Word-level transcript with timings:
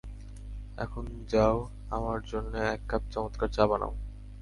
এখন 0.77 1.03
যাও, 1.29 1.57
আমার 1.89 2.19
জন্যে 2.23 2.59
এক 2.67 2.81
কাপ 2.87 3.03
চমৎকার 3.11 3.49
চা 3.49 3.63
বানাও। 3.67 3.93